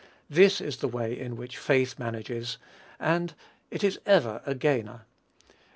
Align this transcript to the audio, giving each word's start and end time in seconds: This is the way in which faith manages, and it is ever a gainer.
This 0.31 0.59
is 0.61 0.77
the 0.77 0.87
way 0.87 1.15
in 1.15 1.35
which 1.35 1.59
faith 1.59 1.99
manages, 1.99 2.57
and 2.99 3.35
it 3.69 3.83
is 3.83 3.99
ever 4.03 4.41
a 4.47 4.55
gainer. 4.55 5.01